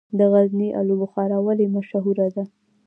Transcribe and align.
د 0.17 0.19
غزني 0.31 0.69
الو 0.79 0.95
بخارا 1.01 1.37
ولې 1.41 1.65
مشهوره 1.75 2.27
ده؟ 2.35 2.43